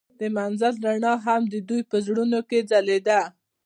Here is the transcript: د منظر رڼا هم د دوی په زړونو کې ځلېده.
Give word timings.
د 0.19 0.21
منظر 0.35 0.73
رڼا 0.85 1.13
هم 1.25 1.41
د 1.53 1.55
دوی 1.67 1.81
په 1.91 1.97
زړونو 2.05 2.39
کې 2.49 2.59
ځلېده. 2.69 3.19